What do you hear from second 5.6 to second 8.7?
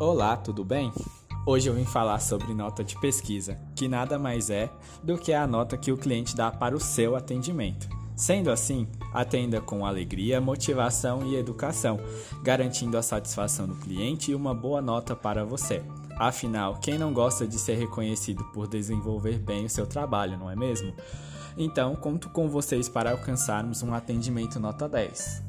que o cliente dá para o seu atendimento. Sendo